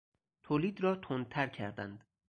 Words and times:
تولید 0.43 0.81
را 0.81 0.95
تندتر 0.95 1.47
کردند. 1.47 2.05